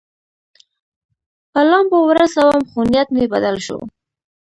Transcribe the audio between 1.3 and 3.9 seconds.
په لامبو ورسوم، خو نیت مې بدل شو.